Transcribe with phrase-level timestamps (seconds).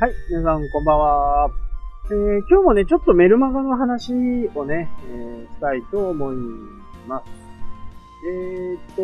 [0.00, 1.50] はい、皆さんこんばんは。
[2.06, 4.12] えー、今日もね、ちょっとメルマガの話
[4.54, 6.36] をね、えー、したいと思い
[7.08, 7.24] ます。
[8.24, 9.02] えーと、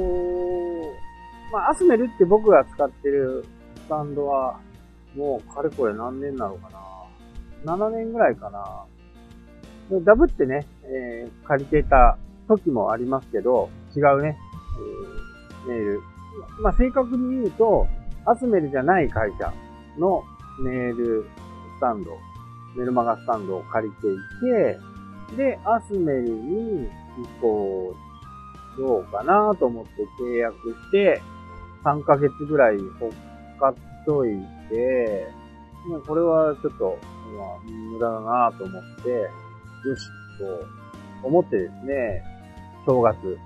[1.53, 3.45] まあ、アスメルって僕が使ってる
[3.75, 4.61] スタンドは、
[5.17, 6.71] もうかれこれ何年なのか
[7.65, 8.85] な ?7 年ぐらいかな
[10.05, 12.17] ダブってね、えー、借りてた
[12.47, 14.39] 時もありますけど、違うね、
[15.67, 16.01] えー、メール。
[16.63, 17.89] まあ、正確に言うと、
[18.27, 19.53] アスメルじゃない会社
[19.99, 20.23] の
[20.61, 21.27] メール
[21.77, 22.19] スタンド、
[22.77, 26.89] メルマガスタンドを借りていて、で、アスメルに移
[27.41, 27.95] 行
[28.77, 29.91] しようかなと思って
[30.21, 31.21] 契約して、
[31.85, 33.75] 3ヶ月ぐらいほっかっ
[34.07, 34.37] とい
[34.71, 35.27] て、
[36.07, 36.99] これはちょっと、
[37.67, 42.23] 無駄だなと思って、よし、と思ってですね、
[42.87, 43.39] 正月。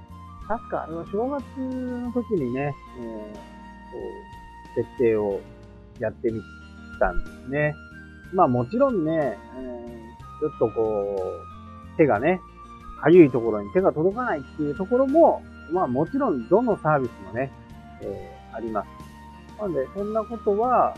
[0.47, 3.41] 確かあれは正月の時にね、えー、こ
[4.72, 5.41] う設定を
[5.98, 6.41] やってみ
[6.98, 7.74] たんですね。
[8.32, 11.16] まあもちろんね、えー、ちょっとこ
[11.94, 12.41] う、手がね、
[13.02, 17.52] かゆいところに手が届かないっていうところも、まあもちろんどのサービスもね、
[18.02, 18.88] えー、あります。
[19.60, 20.94] なので、そんなことは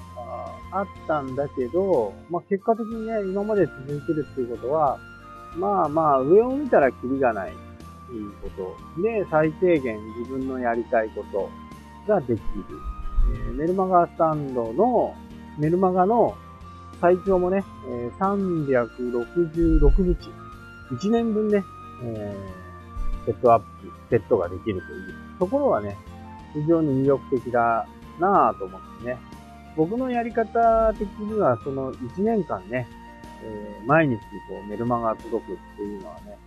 [0.72, 4.98] あったんだけど、まあ結果的にね、今まで続いてるっていうことは、
[5.56, 7.54] まあまあ、上を見たらキリがないっ
[8.08, 11.50] ていうことで、最低限自分のやりたいこと
[12.06, 12.40] ができる。
[13.32, 15.14] えー、メルマガスタンドの、
[15.60, 16.34] メルマガの
[17.02, 20.30] 最長もね、え、366日、
[20.90, 21.62] 1年分ね、
[22.02, 23.66] えー、セットアップ、
[24.08, 25.98] セットができるというところはね、
[26.54, 27.86] 非常に魅力的だ
[28.18, 29.18] なぁと思ってね。
[29.76, 32.88] 僕のやり方的にはその1年間ね、
[33.42, 36.38] えー、毎日こうメルマガ届くっていうのはね、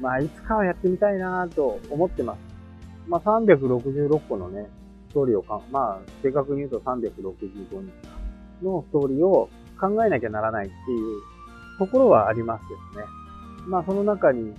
[0.00, 2.38] まあいつかはやってみたいなぁと思ってます。
[3.06, 4.68] まあ366個のね、
[5.10, 8.15] ストーリーをかまあ正確に言うと365日
[8.62, 9.48] のストーリーを
[9.80, 11.20] 考えなきゃならないっていう
[11.78, 13.08] ところはありますけどね。
[13.66, 14.54] まあその中に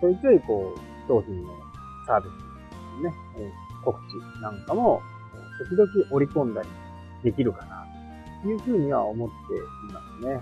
[0.00, 1.50] ちょいちょいこう商品の
[2.06, 2.46] サービス
[3.02, 3.52] ね、え
[3.84, 5.02] 告知なんかも
[5.58, 6.68] 時々織り込んだり
[7.22, 7.86] できるかな
[8.42, 9.34] というふうには思って
[9.90, 10.40] いますね。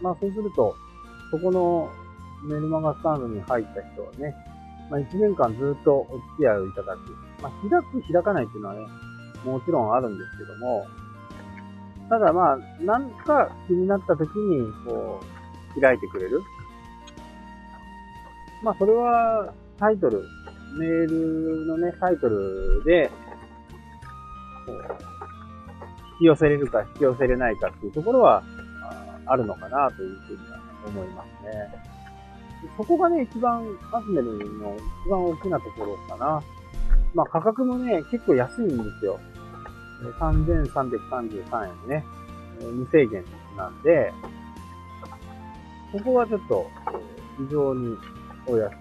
[0.00, 0.74] まあそうすると、
[1.30, 1.88] そこの
[2.44, 4.34] メルマガスタンドに入った人はね、
[4.90, 7.00] まあ1年間ずっとお付き合いをいただく。
[7.42, 8.80] まあ開く開かないっていうのはね、
[9.44, 10.86] もちろんあるんですけども、
[12.08, 15.20] ただまあ、なんか気になった時に、こ
[15.76, 16.42] う、開いてくれる。
[18.62, 20.24] まあそれはタイトル、
[20.78, 23.10] メールのね、タイトルで、
[24.66, 24.76] こう、
[26.14, 28.42] 引き寄せれるか引き寄せれないかっていうところは、
[29.26, 31.88] あるのかなというふうには思いますね。
[32.76, 36.42] そこがね、一番、アスメルの一番大きなところかな。
[37.14, 39.20] まあ価格もね、結構安いんですよ。
[40.00, 42.04] 3333円ね、
[42.60, 43.24] 無制限
[43.56, 44.12] なんで、
[45.92, 46.66] ここはちょっと、
[47.38, 47.96] 非常に
[48.46, 48.76] お安い。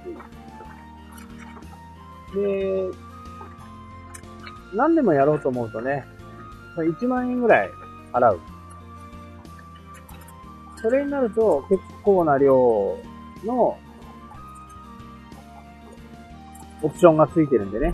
[2.36, 2.92] で、
[4.74, 6.06] 何でもやろうと思うとね、
[6.76, 7.72] 1万円ぐらい
[8.14, 8.40] 払う。
[10.82, 12.54] それになると結構な量
[13.44, 13.78] の
[16.84, 17.94] オプションがついてるんでね、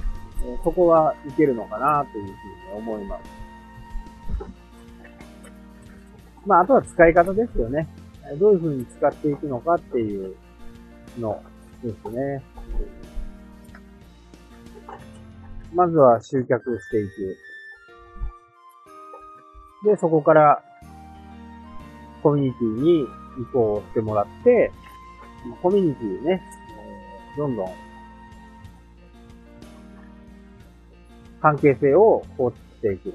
[0.63, 2.35] そこはいけるのかなというふうに
[2.77, 3.23] 思います。
[6.45, 7.87] まあ、あとは使い方ですよね。
[8.39, 10.35] どういうふうに使っていくのかっていう
[11.19, 11.41] の
[11.83, 12.43] ですね。
[15.73, 17.37] まずは集客していく。
[19.85, 20.63] で、そこから
[22.21, 23.05] コミュニティに移
[23.51, 24.71] 行してもらって、
[25.61, 26.41] コミュニティね、
[27.37, 27.92] どんどん
[31.43, 33.13] 関係性を構築していく。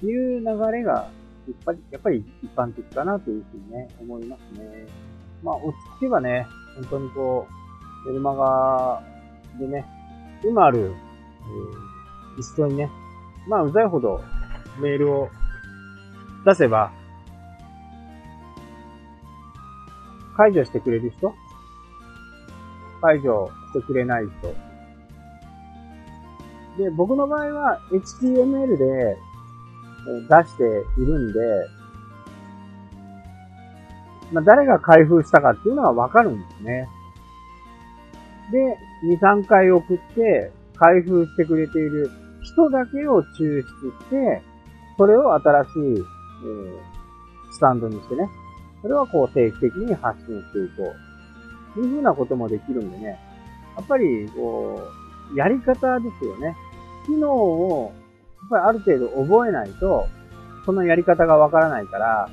[0.00, 4.86] という流れが、やっぱり、やっぱり一般的かなというふうにね、思いますね。
[5.44, 7.46] まあ、落ち着けばね、本当にこ
[8.04, 9.02] う、メルマガ
[9.60, 9.86] でね、
[10.44, 12.90] 今ある、えー、リストにね、
[13.46, 14.20] まあ、うざいほど
[14.80, 15.28] メールを
[16.44, 16.92] 出せば、
[20.36, 21.32] 解除してくれる人
[23.00, 24.69] 解除してくれない人。
[26.78, 29.16] で、僕の場合は HTML で
[30.28, 30.64] 出して
[31.00, 31.40] いるんで、
[34.32, 36.88] まあ、誰が開封したかっていうのはわかるんですね。
[38.52, 42.10] で、2、3回送って開封してくれている
[42.42, 43.64] 人だけを抽出し
[44.10, 44.42] て、
[44.96, 48.28] それを新しい、えー、スタンドにしてね、
[48.82, 51.10] それはこう定期的に発信していこう。
[51.74, 53.18] というふうなこともできるんでね。
[53.76, 54.99] やっぱり、こう、
[55.34, 56.56] やり方ですよね。
[57.06, 57.92] 機能を、
[58.42, 60.06] やっぱりある程度覚えないと、
[60.64, 62.28] そのやり方がわからないから、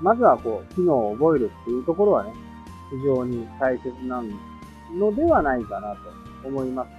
[0.00, 2.32] まずはこう、機能を覚えるっていうところはね、
[2.90, 4.22] 非常に大切な
[4.92, 5.94] のではないかな
[6.42, 6.90] と思います。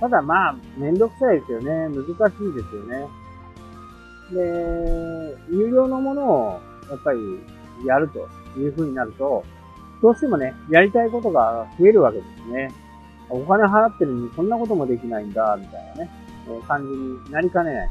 [0.00, 1.88] ただまあ、めんどくさいですよね。
[1.88, 3.08] 難しいですよね。
[4.32, 6.60] で、有料のものを
[6.90, 7.20] やっぱり
[7.86, 8.28] やると
[8.58, 9.44] いう風になると、
[10.02, 12.70] どうしてもね、やりたいことが増えるわけですね。
[13.28, 16.10] お金払ってるのにこんなこともできないんだ、みたいなね、
[16.66, 17.90] 感じになりかねない。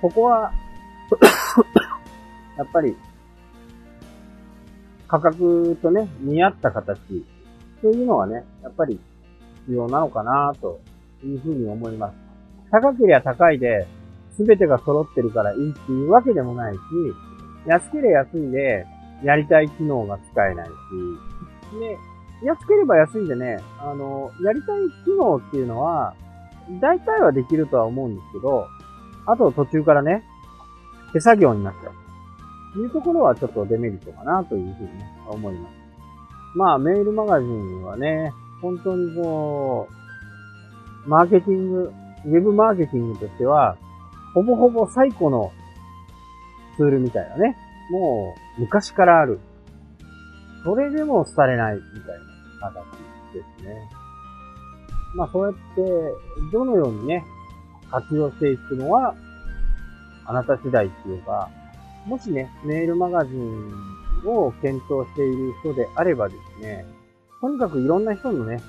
[0.00, 0.52] ここは
[2.56, 2.96] やっぱり、
[5.08, 7.24] 価格とね、見合った形
[7.80, 9.00] というのはね、やっぱり
[9.66, 10.80] 必要なのかなと
[11.24, 12.14] いうふうに思います。
[12.70, 13.86] 高ければ高いで、
[14.36, 16.78] すべてが揃ってるからいいっていうわけでもないし、
[17.66, 18.86] 安ければ安いで、
[19.22, 20.72] やりたい機能が使えないし、
[21.78, 21.98] で、
[22.42, 26.14] 安ければ安いんでね、あの、やりたい機能っていうのは、
[26.80, 28.66] 大体はできるとは思うんですけど、
[29.26, 30.24] あと途中からね、
[31.12, 31.92] 手作業になっちゃう。
[32.72, 35.74] というところはちょっとデメリットかなというふうに、ね、思います。
[36.54, 38.32] まあ、メールマガジンはね、
[38.62, 39.88] 本当にこ
[41.06, 41.92] う、マーケティング、
[42.26, 43.76] ウェブマーケティングとしては、
[44.34, 45.50] ほぼほぼ最古の
[46.76, 47.56] ツールみたいなね。
[47.90, 49.40] もう、昔からある。
[50.64, 52.29] それでも廃れないみたいな
[52.60, 52.74] 形
[53.32, 53.88] ですね。
[55.14, 55.82] まあそうやって、
[56.52, 57.24] どのようにね、
[57.90, 59.14] 活用していくのは、
[60.26, 61.48] あなた次第っていうか、
[62.06, 63.72] もしね、メールマガジン
[64.24, 66.86] を検討している人であればですね、
[67.40, 68.60] とにかくいろんな人のね、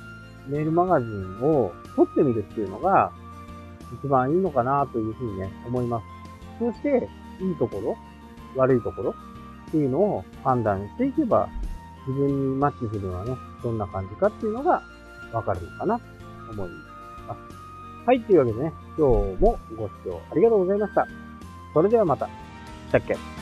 [0.48, 3.12] メールマガジンを取ってみるっていうのが、
[4.04, 6.06] 一番いいのかなというふうにね、思います。
[6.60, 7.08] そして、
[7.42, 7.98] いいところ、
[8.56, 9.16] 悪いところ
[9.68, 11.50] っていうのを判断していけば、
[12.08, 14.82] 自分にマッチするのはね、どんな感じかっていうのが
[15.32, 16.06] わかるのかなと
[16.52, 16.70] 思い
[17.28, 18.06] ます。
[18.06, 21.08] はい、というわけでね、今日もご視聴ありがとうございました。
[21.74, 22.28] それではまた。
[22.28, 22.32] し
[22.92, 23.41] たっけ